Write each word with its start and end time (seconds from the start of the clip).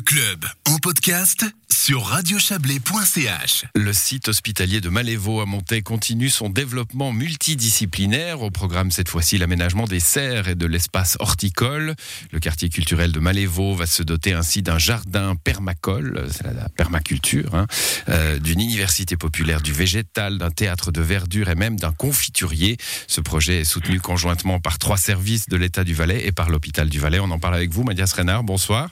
Le 0.00 0.72
en 0.72 0.78
podcast 0.78 1.44
sur 1.70 2.04
radiochablais.ch. 2.06 3.64
Le 3.74 3.92
site 3.92 4.28
hospitalier 4.28 4.80
de 4.80 4.88
Malévo 4.88 5.40
à 5.40 5.46
Montaix 5.46 5.82
continue 5.82 6.30
son 6.30 6.48
développement 6.48 7.12
multidisciplinaire. 7.12 8.40
Au 8.40 8.50
programme 8.50 8.90
cette 8.90 9.10
fois-ci 9.10 9.36
l'aménagement 9.36 9.84
des 9.84 10.00
serres 10.00 10.48
et 10.48 10.54
de 10.54 10.64
l'espace 10.66 11.16
horticole. 11.20 11.94
Le 12.32 12.40
quartier 12.40 12.70
culturel 12.70 13.12
de 13.12 13.20
Malévo 13.20 13.74
va 13.74 13.86
se 13.86 14.02
doter 14.02 14.32
ainsi 14.32 14.62
d'un 14.62 14.78
jardin 14.78 15.36
permacole, 15.36 16.28
c'est 16.30 16.44
la 16.44 16.68
permaculture, 16.70 17.54
hein, 17.54 17.66
euh, 18.08 18.38
d'une 18.38 18.60
université 18.60 19.16
populaire 19.16 19.60
du 19.60 19.72
végétal, 19.72 20.38
d'un 20.38 20.50
théâtre 20.50 20.92
de 20.92 21.02
verdure 21.02 21.50
et 21.50 21.56
même 21.56 21.78
d'un 21.78 21.92
confiturier. 21.92 22.78
Ce 23.06 23.20
projet 23.20 23.60
est 23.60 23.64
soutenu 23.64 24.00
conjointement 24.00 24.60
par 24.60 24.78
trois 24.78 24.98
services 24.98 25.48
de 25.48 25.56
l'État 25.56 25.84
du 25.84 25.92
Valais 25.92 26.26
et 26.26 26.32
par 26.32 26.48
l'hôpital 26.48 26.88
du 26.88 27.00
Valais. 27.00 27.20
On 27.20 27.30
en 27.30 27.38
parle 27.38 27.56
avec 27.56 27.70
vous, 27.70 27.84
Mathias 27.84 28.12
Renard. 28.14 28.44
Bonsoir. 28.44 28.88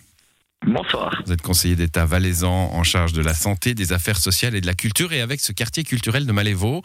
Bonsoir. 0.66 1.22
Vous 1.24 1.32
êtes 1.32 1.40
conseiller 1.40 1.76
d'État 1.76 2.04
valaisan 2.04 2.70
en 2.72 2.82
charge 2.82 3.12
de 3.12 3.22
la 3.22 3.32
santé, 3.32 3.74
des 3.74 3.92
affaires 3.92 4.16
sociales 4.16 4.54
et 4.54 4.60
de 4.60 4.66
la 4.66 4.74
culture. 4.74 5.12
Et 5.12 5.20
avec 5.20 5.40
ce 5.40 5.52
quartier 5.52 5.84
culturel 5.84 6.26
de 6.26 6.32
Malévo, 6.32 6.82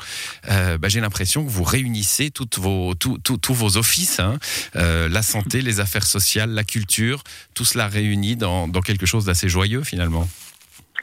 euh, 0.49 0.77
bah, 0.77 0.89
j'ai 0.89 1.01
l'impression 1.01 1.43
que 1.43 1.49
vous 1.49 1.63
réunissez 1.63 2.29
toutes 2.29 2.59
vos, 2.59 2.93
tous 2.95 3.53
vos 3.53 3.77
offices, 3.77 4.19
hein. 4.19 4.37
euh, 4.75 5.09
la 5.09 5.21
santé, 5.21 5.61
les 5.61 5.79
affaires 5.79 6.05
sociales, 6.05 6.51
la 6.51 6.63
culture, 6.63 7.23
tout 7.55 7.65
cela 7.65 7.87
réuni 7.87 8.35
dans, 8.35 8.67
dans 8.67 8.81
quelque 8.81 9.05
chose 9.05 9.25
d'assez 9.25 9.49
joyeux 9.49 9.83
finalement. 9.83 10.27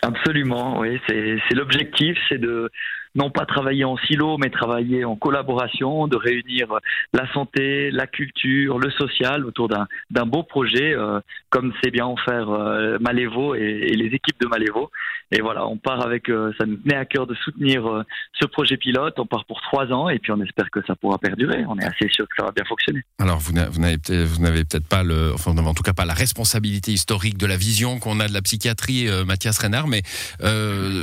Absolument, 0.02 0.79
oui. 0.80 0.98
C'est 1.09 1.55
l'objectif, 1.55 2.16
c'est 2.29 2.41
de 2.41 2.71
non 3.14 3.30
pas 3.30 3.46
travailler 3.46 3.84
en 3.84 3.96
silo, 3.96 4.38
mais 4.38 4.50
travailler 4.50 5.05
en 5.05 5.16
collaboration, 5.16 6.06
de 6.06 6.16
réunir 6.16 6.66
la 7.12 7.30
santé, 7.32 7.91
la 7.91 8.06
culture, 8.06 8.78
le 8.78 8.91
social 8.91 9.45
autour 9.45 9.68
d'un 9.68 10.27
beau 10.27 10.42
projet, 10.42 10.95
euh, 10.95 11.20
comme 11.51 11.73
c'est 11.82 11.91
bien 11.91 12.06
en 12.06 12.16
faire 12.16 12.48
euh, 12.48 12.98
Malévo 13.01 13.54
et, 13.54 13.92
les 13.96 14.06
équipes 14.06 14.41
de 14.41 14.46
Malévo. 14.46 14.91
Et 15.32 15.41
voilà, 15.41 15.66
on 15.66 15.77
part 15.77 16.04
avec, 16.04 16.28
euh, 16.28 16.52
ça 16.59 16.66
nous 16.66 16.76
tenait 16.76 16.96
à 16.96 17.04
cœur 17.04 17.26
de 17.26 17.35
soutenir 17.35 17.87
euh, 17.87 18.02
ce 18.40 18.46
projet 18.46 18.76
pilote. 18.76 19.15
On 19.18 19.26
part 19.26 19.45
pour 19.45 19.60
trois 19.60 19.87
ans 19.92 20.09
et 20.09 20.18
puis 20.18 20.32
on 20.32 20.40
espère 20.40 20.70
que 20.70 20.80
ça 20.87 20.95
pourra 20.95 21.18
perdurer. 21.18 21.65
On 21.68 21.79
est 21.79 21.85
assez 21.85 22.09
sûr 22.10 22.26
que 22.29 22.35
ça 22.38 22.45
va 22.45 22.52
bien 22.52 22.65
fonctionner. 22.65 23.01
Alors 23.18 23.38
vous 23.38 23.52
n'avez 23.52 23.98
peut-être 23.98 24.88
pas 24.88 25.02
le, 25.02 25.32
enfin 25.35 25.57
en 25.57 25.74
tout 25.74 25.82
cas 25.82 25.92
pas 25.92 26.04
la 26.04 26.15
responsabilité 26.15 26.92
historique 26.92 27.37
de 27.37 27.46
la 27.46 27.57
vision 27.57 27.98
qu'on 27.98 28.20
a 28.20 28.29
de 28.29 28.32
la 28.32 28.42
psychiatrie, 28.42 29.09
Mathias 29.26 29.59
Renard, 29.59 29.88
mais 29.88 30.02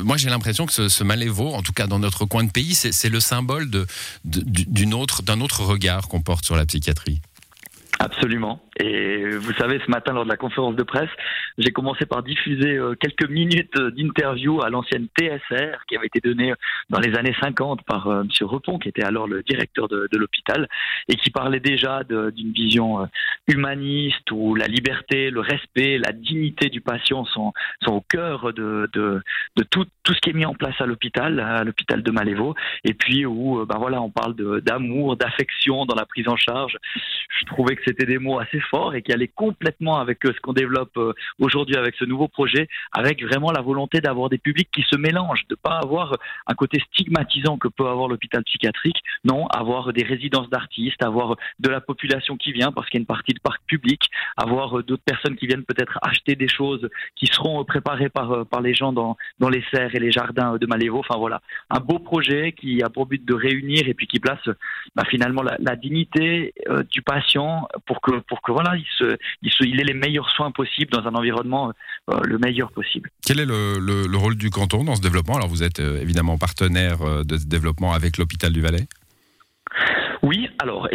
moi 0.04 0.18
j'ai 0.18 0.30
l'impression 0.30 0.66
que 0.66 0.74
ce, 0.74 0.90
ce 0.90 1.04
Malévo, 1.04 1.54
en 1.54 1.62
tout 1.62 1.74
cas 1.74 1.88
dans 1.88 1.97
notre 2.00 2.26
coin 2.26 2.44
de 2.44 2.52
pays, 2.52 2.76
c'est 2.76 3.10
le 3.10 3.20
symbole 3.20 3.70
d'un 4.24 4.92
autre 4.92 5.64
regard 5.64 6.08
qu'on 6.08 6.22
porte 6.22 6.46
sur 6.46 6.56
la 6.56 6.66
psychiatrie. 6.66 7.22
Absolument. 8.00 8.60
Et 8.80 9.26
vous 9.32 9.54
savez, 9.54 9.80
ce 9.84 9.90
matin, 9.90 10.14
lors 10.14 10.24
de 10.24 10.30
la 10.30 10.38
conférence 10.38 10.76
de 10.76 10.84
presse, 10.84 11.10
j'ai 11.58 11.72
commencé 11.72 12.06
par 12.06 12.22
diffuser 12.22 12.78
euh, 12.78 12.94
quelques 12.94 13.28
minutes 13.28 13.76
d'interview 13.76 14.62
à 14.62 14.70
l'ancienne 14.70 15.08
TSR 15.18 15.84
qui 15.88 15.98
avait 15.98 16.06
été 16.06 16.20
donnée 16.20 16.54
dans 16.92 17.00
les 17.00 17.16
années 17.16 17.36
50 17.42 17.82
par 17.84 18.08
euh, 18.08 18.22
M. 18.22 18.30
Repon, 18.42 18.78
qui 18.78 18.90
était 18.90 19.04
alors 19.04 19.28
le 19.28 19.42
directeur 19.42 19.88
de, 19.88 20.08
l'hôpital, 20.16 20.68
et 21.08 21.16
qui 21.16 21.32
parlait 21.32 21.60
déjà 21.60 22.04
d'une 22.04 22.52
vision 22.52 23.02
euh, 23.02 23.06
humaniste 23.48 24.30
où 24.32 24.54
la 24.54 24.68
liberté, 24.68 25.32
le 25.32 25.40
respect, 25.40 25.98
la 25.98 26.12
dignité 26.12 26.70
du 26.70 26.82
patient 26.82 27.26
sont, 27.26 27.54
au 27.88 28.02
cœur 28.02 28.54
de 28.54 28.90
tout, 29.72 29.86
tout 30.04 30.14
ce 30.14 30.20
qui 30.20 30.30
est 30.30 30.34
mis 30.34 30.46
en 30.46 30.54
place 30.54 30.80
à 30.80 30.86
l'hôpital, 30.86 31.40
à 31.40 31.64
l'hôpital 31.64 32.04
de 32.04 32.12
Malévo, 32.12 32.54
et 32.84 32.94
puis 32.94 33.26
où 33.26 33.66
ben 33.66 33.78
voilà, 33.80 34.02
on 34.02 34.10
parle 34.10 34.36
d'amour, 34.62 35.16
d'affection 35.16 35.86
dans 35.86 35.96
la 35.96 36.06
prise 36.06 36.28
en 36.28 36.36
charge. 36.36 36.78
Je 37.40 37.46
trouvais 37.46 37.76
que 37.76 37.87
c'était 37.88 38.06
des 38.06 38.18
mots 38.18 38.40
assez 38.40 38.60
fort 38.60 38.96
et 38.96 39.02
qui 39.02 39.14
allait 39.14 39.30
complètement 39.30 40.00
avec 40.00 40.26
euh, 40.26 40.34
ce 40.36 40.40
qu'on 40.42 40.54
développe 40.54 40.98
euh, 40.98 41.14
aujourd'hui 41.40 41.78
avec 41.78 41.96
ce 41.96 42.06
nouveau 42.06 42.28
projet, 42.28 42.68
avec 42.92 43.24
vraiment 43.24 43.52
la 43.52 43.62
volonté 43.62 44.02
d'avoir 44.02 44.30
des 44.30 44.38
publics 44.38 44.70
qui 44.72 44.84
se 44.84 44.98
mélangent, 44.98 45.46
de 45.48 45.56
pas 45.56 45.80
avoir 45.82 46.18
un 46.48 46.54
côté 46.54 46.80
stigmatisant 46.92 47.58
que 47.58 47.70
peut 47.70 47.88
avoir 47.88 48.10
l'hôpital 48.10 48.44
psychiatrique, 48.44 48.98
non, 49.24 49.48
avoir 49.48 49.94
des 49.94 50.04
résidences 50.04 50.50
d'artistes, 50.50 51.02
avoir 51.02 51.38
de 51.60 51.70
la 51.70 51.80
population 51.80 52.36
qui 52.36 52.52
vient 52.52 52.72
parce 52.72 52.90
qu'il 52.90 53.00
y 53.00 53.02
a 53.02 53.04
une 53.04 53.06
partie 53.06 53.34
de 53.34 53.40
parc 53.40 53.62
public, 53.68 54.10
avoir 54.36 54.80
euh, 54.80 54.84
d'autres 54.84 55.04
personnes 55.04 55.38
qui 55.38 55.48
viennent 55.48 55.66
peut-être 55.66 55.98
acheter 56.02 56.36
des 56.36 56.50
choses 56.50 56.90
qui 57.16 57.28
seront 57.28 57.64
préparées 57.64 58.10
par, 58.10 58.46
par 58.48 58.62
les 58.62 58.74
gens 58.74 58.92
dans, 58.92 59.16
dans 59.40 59.50
les 59.50 59.64
serres 59.72 59.96
et 59.96 60.00
les 60.00 60.12
jardins 60.12 60.58
de 60.58 60.68
Malévo. 60.68 61.00
Enfin 61.00 61.18
voilà, 61.18 61.42
un 61.70 61.80
beau 61.80 62.00
projet 62.00 62.52
qui 62.52 62.84
a 62.84 62.90
pour 62.90 63.06
but 63.06 63.24
de 63.24 63.34
réunir 63.34 63.88
et 63.88 63.94
puis 63.94 64.08
qui 64.08 64.20
place 64.20 64.50
bah, 64.96 65.04
finalement 65.10 65.44
la 65.44 65.76
dignité 65.76 66.54
du 66.92 67.02
patient 67.02 67.68
pour 67.86 68.02
que, 68.02 68.20
pour 68.20 68.42
que 68.42 68.52
voilà, 68.52 68.76
il, 68.76 68.86
se, 68.98 69.18
il, 69.42 69.80
ait 69.80 69.84
les 69.84 69.94
meilleurs 69.94 70.30
soins 70.30 70.52
possibles 70.52 70.92
dans 70.92 71.08
un 71.08 71.14
environnement 71.14 71.74
euh, 72.10 72.20
le 72.24 72.38
meilleur 72.38 72.72
possible. 72.72 73.12
Quel 73.26 73.40
est 73.40 73.46
le, 73.46 74.18
rôle 74.18 74.36
du 74.36 74.50
canton 74.50 74.84
dans 74.84 74.96
ce 74.96 75.02
développement? 75.02 75.36
Alors 75.36 75.50
vous 75.50 75.64
êtes 75.64 75.80
euh, 75.80 76.02
évidemment 76.02 76.38
partenaire 76.38 77.02
euh, 77.02 77.24
de 77.24 77.38
ce 77.38 77.46
développement 77.46 77.94
avec 77.94 78.18
l'hôpital 78.18 78.52
du 78.52 78.62
Valais 78.62 78.88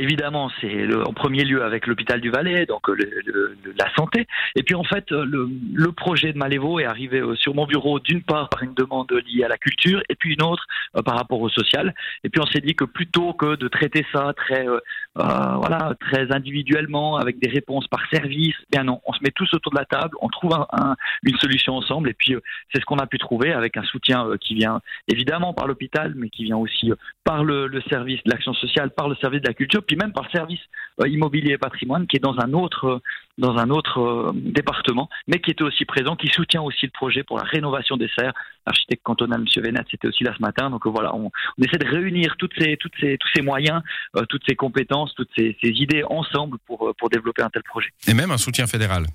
évidemment, 0.03 0.51
c'est 0.61 0.95
en 0.95 1.13
premier 1.13 1.45
lieu 1.45 1.63
avec 1.63 1.87
l'hôpital 1.87 2.21
du 2.21 2.31
Valais, 2.31 2.67
donc 2.67 2.89
le, 2.89 3.57
la 3.79 3.95
santé. 3.95 4.27
Et 4.57 4.63
puis 4.63 4.75
en 4.75 4.85
fait, 4.85 5.11
le, 5.11 5.49
le, 5.73 5.93
projet 5.93 6.33
de 6.33 6.39
Malévo 6.39 6.81
est 6.81 6.85
arrivé 6.85 7.21
euh, 7.21 7.37
sur 7.37 7.55
mon 7.55 7.67
bureau 7.67 8.01
d'une 8.01 8.23
part 8.23 8.49
par 8.49 8.63
une 8.63 8.75
demande 8.75 9.13
liée 9.27 9.45
à 9.45 9.49
la 9.49 9.59
culture, 9.59 10.03
et 10.09 10.17
puis 10.17 10.35
une 10.35 10.43
autre 10.43 10.67
euh, 10.97 11.03
par 11.03 11.17
rapport 11.17 11.41
au 11.41 11.49
social. 11.49 11.95
Et 12.25 12.29
puis 12.29 12.41
on 12.41 12.47
s'est 12.47 12.61
dit 12.61 12.75
que 12.75 12.85
plutôt 12.85 13.33
que 13.33 13.55
de 13.55 13.69
traiter 13.69 14.05
ça 14.13 14.33
très, 14.37 14.67
euh, 14.69 14.81
voilà, 15.15 15.95
très 16.01 16.33
individuellement 16.33 17.17
avec 17.17 17.39
des 17.39 17.49
réponses 17.49 17.87
par 17.87 18.03
service, 18.11 18.57
eh 18.61 18.67
bien 18.73 18.84
non, 18.84 19.01
on 19.07 19.13
se 19.13 19.21
met 19.23 19.31
tous 19.31 19.53
autour 19.55 19.73
de 19.73 19.79
la 19.79 19.84
table, 19.84 20.17
on 20.21 20.29
trouve 20.29 20.55
un, 20.55 20.97
une 21.23 21.37
solution 21.39 21.75
ensemble. 21.77 22.11
Et 22.11 22.15
puis 22.15 22.34
c'est 22.73 22.81
ce 22.81 22.84
qu'on 22.84 22.99
a 22.99 23.07
pu 23.07 23.19
trouver 23.19 23.53
avec 23.53 23.77
un 23.77 23.84
soutien 23.84 24.27
qui 24.41 24.55
vient 24.55 24.81
évidemment 25.09 25.55
par 25.55 25.67
l'hôpital, 25.67 26.15
mais 26.17 26.29
qui 26.29 26.45
vient 26.45 26.57
aussi 26.57 26.91
par 27.25 27.45
le, 27.45 27.71
service 27.89 28.23
de 28.25 28.31
l'action 28.31 28.55
sociale, 28.55 28.91
par 28.91 29.09
le 29.09 29.15
service 29.17 29.43
de 29.43 29.49
la 29.49 29.55
culture, 29.55 29.83
même 29.97 30.12
par 30.12 30.25
le 30.25 30.30
service 30.30 30.60
euh, 31.00 31.08
immobilier 31.08 31.53
et 31.53 31.58
patrimoine 31.58 32.06
qui 32.06 32.16
est 32.16 32.20
dans 32.20 32.38
un 32.38 32.53
autre, 32.53 32.84
euh, 32.86 32.98
dans 33.38 33.56
un 33.56 33.70
autre 33.70 34.00
euh, 34.00 34.32
département, 34.34 35.08
mais 35.26 35.41
qui 35.41 35.50
était 35.50 35.62
aussi 35.62 35.84
présent, 35.84 36.16
qui 36.16 36.28
soutient 36.28 36.62
aussi 36.62 36.86
le 36.86 36.91
projet 36.91 37.22
pour 37.22 37.38
la 37.38 37.44
rénovation 37.44 37.97
des 37.97 38.08
serres. 38.16 38.34
L'architecte 38.66 39.03
cantonal, 39.03 39.41
M. 39.41 39.62
Vénat, 39.62 39.84
c'était 39.91 40.08
aussi 40.08 40.25
là 40.25 40.34
ce 40.36 40.42
matin. 40.42 40.70
Donc 40.70 40.86
voilà, 40.86 41.14
on, 41.14 41.30
essaie 41.58 41.78
de 41.78 41.88
réunir 41.88 42.36
toutes 42.38 42.53
ces, 42.58 42.76
toutes 42.76 42.94
ces, 43.00 43.16
tous 43.19 43.28
ces 43.34 43.42
moyens, 43.42 43.82
toutes 44.28 44.42
ces 44.47 44.54
compétences, 44.54 45.14
toutes 45.14 45.30
ces, 45.36 45.56
ces 45.62 45.70
idées 45.70 46.04
ensemble 46.04 46.59
pour, 46.66 46.94
pour 46.98 47.09
développer 47.09 47.42
un 47.42 47.50
tel 47.50 47.62
projet. 47.62 47.88
Et 48.06 48.14
même 48.14 48.30
un 48.30 48.38
soutien 48.38 48.66
fédéral 48.66 49.06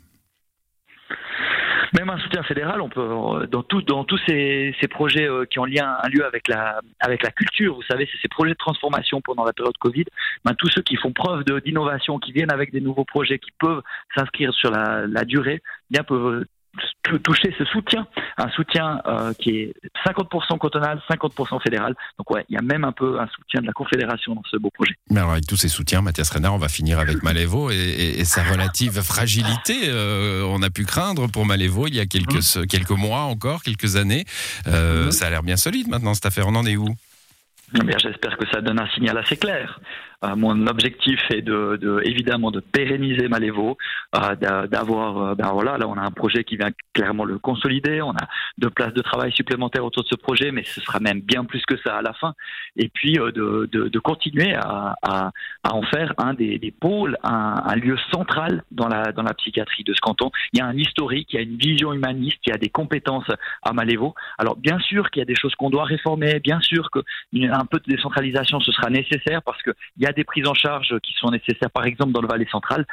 même 1.94 2.09
un 2.09 2.18
soutien 2.20 2.44
fédéral, 2.44 2.81
on 2.81 2.90
peut 2.90 3.48
dans 3.52 3.64
tout, 3.64 3.81
dans 3.81 4.03
tous 4.03 4.20
ces, 4.28 4.75
ces 4.80 4.88
projets 4.88 5.28
euh, 5.28 5.46
qui 5.46 5.59
ont 5.59 5.66
lien, 5.66 5.98
un 6.03 6.09
lieu 6.09 6.25
avec 6.25 6.48
la 6.48 6.81
avec 7.00 7.24
la 7.24 7.31
culture. 7.31 7.75
Vous 7.75 7.84
savez, 7.84 8.08
c'est 8.12 8.20
ces 8.22 8.28
projets 8.28 8.53
de 8.53 8.58
transformation 8.58 9.22
pendant 9.22 9.46
la 9.46 9.53
période 9.53 9.78
Covid. 9.78 10.06
Ben, 10.46 10.53
tous 10.56 10.70
ceux 10.70 10.81
qui 10.81 10.96
font 10.96 11.12
preuve 11.12 11.44
d'innovation, 11.64 12.20
qui 12.20 12.31
viennent 12.31 12.52
avec 12.52 12.72
des 12.72 12.81
nouveaux 12.81 13.06
projets, 13.06 13.40
qui 13.40 13.52
peuvent 13.59 13.81
s'inscrire 14.16 14.53
sur 14.53 14.72
la, 14.72 15.06
la 15.08 15.24
durée, 15.24 15.62
bien 15.90 16.03
peuvent 16.03 16.46
toucher 17.16 17.53
ce 17.57 17.66
soutien, 17.66 18.07
un 18.38 18.50
soutien 18.50 19.01
euh, 19.07 19.34
qui 19.34 19.51
est 19.51 19.73
50% 20.06 20.57
cantonal, 20.57 21.01
50% 21.09 21.62
fédéral. 21.62 21.95
Donc 22.18 22.29
ouais, 22.31 22.45
il 22.50 22.56
y 22.56 22.57
a 22.57 22.62
même 22.62 22.84
un 22.84 22.91
peu 22.91 23.19
un 23.19 23.28
soutien 23.28 23.62
de 23.62 23.68
la 23.68 23.73
Confédération 23.73 24.35
dans 24.35 24.44
ce 24.50 24.57
beau 24.57 24.69
projet. 24.69 24.94
Mais 25.09 25.19
alors 25.19 25.31
avec 25.31 25.47
tous 25.47 25.57
ces 25.57 25.69
soutiens, 25.69 26.01
Mathias 26.01 26.29
Renard, 26.29 26.53
on 26.53 26.57
va 26.57 26.69
finir 26.69 27.00
avec 27.00 27.23
Malévo 27.23 27.69
et, 27.72 28.23
sa 28.25 28.44
relative 28.44 29.01
fragilité. 29.01 29.73
Euh, 29.88 30.44
on 30.47 30.62
a 30.62 30.69
pu 30.69 30.85
craindre 30.85 31.28
pour 31.28 31.45
Malévo 31.45 31.88
il 31.88 31.95
y 31.95 32.00
a 32.00 32.06
quelques, 32.06 32.56
mmh. 32.56 32.68
quelques 32.68 32.91
mois 32.91 33.22
encore, 33.22 33.63
quelques 33.63 33.95
années. 33.95 34.25
Euh, 34.68 35.07
mmh. 35.07 35.12
Ça 35.12 35.28
a 35.28 35.29
l'air 35.29 35.44
bien 35.44 35.57
solide 35.57 35.88
maintenant 35.88 36.13
cette 36.13 36.25
affaire. 36.25 36.47
On 36.47 36.56
en 36.56 36.66
est 36.66 36.75
où? 36.75 36.88
J'espère 37.74 38.38
que 38.38 38.45
ça 38.51 38.62
donne 38.62 38.79
un 38.79 38.88
signal 38.89 39.18
assez 39.18 39.38
clair. 39.38 39.79
Euh, 40.25 40.35
mon 40.35 40.66
objectif 40.66 41.19
est 41.29 41.44
de, 41.44 41.78
de, 41.79 42.01
évidemment 42.03 42.50
de 42.50 42.59
pérenniser 42.59 43.28
Malévo, 43.28 43.78
euh, 44.16 44.35
d'avoir, 44.66 45.17
euh, 45.17 45.35
ben 45.35 45.51
voilà, 45.51 45.78
là 45.78 45.88
on 45.88 45.95
a 45.95 46.01
un 46.01 46.09
projet 46.09 46.44
qui 46.44 46.57
vient 46.57 46.72
clairement 46.94 47.23
le 47.23 47.38
consolider, 47.38 48.01
on 48.01 48.12
a 48.12 48.27
deux 48.57 48.71
places 48.71 48.95
de 48.95 49.03
travail 49.03 49.31
supplémentaires 49.31 49.86
autour 49.86 50.03
de 50.03 50.07
ce 50.07 50.15
projet, 50.15 50.51
mais 50.51 50.63
ce 50.63 50.81
sera 50.81 51.00
même 51.00 51.21
bien 51.21 51.45
plus 51.45 51.63
que 51.68 51.77
ça 51.86 51.97
à 51.97 52.01
la 52.01 52.13
fin. 52.13 52.33
Et 52.77 52.89
puis 52.89 53.13
de, 53.13 54.00
continuer 54.00 54.56
à, 54.56 55.31
en 55.69 55.81
faire 55.83 56.13
un 56.18 56.33
des, 56.33 56.74
pôles, 56.80 57.18
un, 57.24 57.75
lieu 57.75 57.97
central 58.12 58.63
dans 58.71 58.88
la, 58.88 59.12
dans 59.12 59.24
la 59.24 59.33
psychiatrie 59.36 59.83
de 59.83 59.94
ce 59.94 60.00
canton. 60.00 60.31
Il 60.53 60.59
y 60.59 60.62
a 60.62 60.65
un 60.65 60.77
historique, 60.77 61.27
il 61.33 61.36
y 61.36 61.39
a 61.39 61.42
une 61.44 61.57
vision 61.57 61.94
humaniste, 61.94 62.38
il 62.47 62.50
y 62.51 62.53
a 62.53 62.57
des 62.57 62.69
compétences 62.69 63.30
à 63.62 63.74
Malévo. 63.74 64.15
Alors 64.39 64.56
bien 64.56 64.80
sûr 64.80 65.12
qu'il 65.12 65.19
y 65.19 65.24
a 65.24 65.25
des 65.25 65.36
choses 65.36 65.53
qu'on 65.56 65.69
doit 65.69 65.83
réformer, 65.83 66.39
bien 66.39 66.59
sûr 66.62 66.89
qu'un 66.89 67.65
peu 67.65 67.80
de 67.80 67.95
décentralisation 67.95 68.59
ce 68.59 68.71
sera 68.71 68.89
nécessaire 68.89 69.44
parce 69.44 69.62
qu'il 69.62 69.74
y 70.00 70.06
y 70.07 70.09
a 70.09 70.13
des 70.13 70.24
prises 70.24 70.48
en 70.48 70.54
charge 70.54 70.95
qui 71.04 71.13
sont 71.13 71.30
nécessaires, 71.30 71.71
par 71.71 71.86
exemple 71.86 72.12
dans 72.12 72.21
le 72.21 72.27
Valais 72.27 72.48
central, 72.51 72.86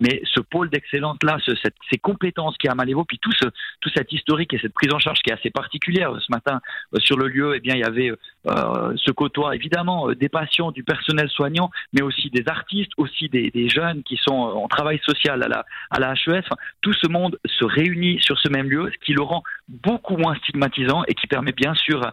mais 0.00 0.22
ce 0.24 0.40
pôle 0.40 0.70
d'excellence 0.70 1.16
là, 1.22 1.38
ce, 1.44 1.54
cette, 1.56 1.74
ces 1.90 1.98
compétences 1.98 2.56
qu'il 2.56 2.68
y 2.68 2.70
a 2.70 2.72
à 2.72 2.74
Malévo, 2.74 3.04
puis 3.04 3.18
tout 3.20 3.32
ce 3.32 3.46
tout 3.80 3.90
cet 3.94 4.12
historique 4.12 4.54
et 4.54 4.58
cette 4.58 4.74
prise 4.74 4.92
en 4.92 4.98
charge 4.98 5.20
qui 5.20 5.30
est 5.30 5.34
assez 5.34 5.50
particulière. 5.50 6.12
Ce 6.20 6.30
matin 6.30 6.60
sur 6.98 7.16
le 7.16 7.28
lieu, 7.28 7.54
eh 7.56 7.60
bien 7.60 7.74
il 7.74 7.80
y 7.80 7.84
avait 7.84 8.10
euh, 8.10 8.92
ce 8.96 9.10
côtoie 9.10 9.54
évidemment 9.54 10.08
des 10.12 10.28
patients, 10.28 10.70
du 10.70 10.84
personnel 10.84 11.28
soignant, 11.28 11.70
mais 11.92 12.02
aussi 12.02 12.30
des 12.30 12.44
artistes, 12.46 12.92
aussi 12.96 13.28
des, 13.28 13.50
des 13.50 13.68
jeunes 13.68 14.02
qui 14.02 14.16
sont 14.16 14.32
en 14.32 14.68
travail 14.68 15.00
social 15.04 15.42
à 15.42 15.48
la 15.48 15.64
à 15.90 16.00
la 16.00 16.14
HES. 16.14 16.44
tout 16.80 16.92
ce 16.92 17.08
monde 17.08 17.38
se 17.44 17.64
réunit 17.64 18.20
sur 18.20 18.38
ce 18.38 18.48
même 18.48 18.68
lieu, 18.68 18.90
ce 18.92 19.04
qui 19.04 19.12
le 19.12 19.22
rend 19.22 19.42
beaucoup 19.68 20.16
moins 20.16 20.34
stigmatisant 20.36 21.02
et 21.08 21.14
qui 21.14 21.26
permet 21.26 21.52
bien 21.52 21.74
sûr 21.74 22.10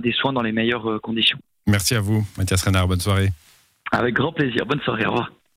des 0.00 0.12
soins 0.12 0.32
dans 0.32 0.42
les 0.42 0.52
meilleures 0.52 1.00
conditions. 1.00 1.38
Merci 1.66 1.94
à 1.94 2.00
vous, 2.00 2.24
Mathias 2.38 2.62
Renard. 2.62 2.88
Bonne 2.88 3.00
soirée. 3.00 3.30
Avec 3.92 4.14
grand 4.14 4.32
plaisir. 4.32 4.66
Bonne 4.66 4.80
soirée. 4.80 5.06
Au 5.06 5.10
revoir. 5.10 5.32